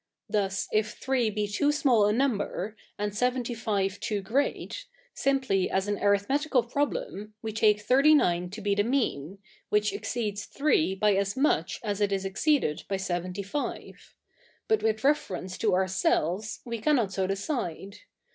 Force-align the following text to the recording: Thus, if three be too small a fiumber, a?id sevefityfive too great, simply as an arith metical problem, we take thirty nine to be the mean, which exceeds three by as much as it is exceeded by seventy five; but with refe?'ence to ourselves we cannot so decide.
Thus, 0.27 0.67
if 0.73 0.93
three 0.93 1.29
be 1.29 1.47
too 1.47 1.71
small 1.71 2.07
a 2.07 2.11
fiumber, 2.11 2.73
a?id 2.97 3.11
sevefityfive 3.11 3.99
too 3.99 4.19
great, 4.23 4.87
simply 5.13 5.69
as 5.69 5.87
an 5.87 5.97
arith 5.97 6.27
metical 6.27 6.63
problem, 6.67 7.35
we 7.43 7.51
take 7.53 7.81
thirty 7.81 8.15
nine 8.15 8.49
to 8.49 8.61
be 8.61 8.73
the 8.73 8.83
mean, 8.83 9.37
which 9.69 9.93
exceeds 9.93 10.45
three 10.45 10.95
by 10.95 11.13
as 11.13 11.37
much 11.37 11.79
as 11.83 12.01
it 12.01 12.11
is 12.11 12.25
exceeded 12.25 12.81
by 12.89 12.97
seventy 12.97 13.43
five; 13.43 14.15
but 14.67 14.81
with 14.81 15.01
refe?'ence 15.01 15.55
to 15.59 15.75
ourselves 15.75 16.61
we 16.65 16.79
cannot 16.81 17.13
so 17.13 17.27
decide. 17.27 17.97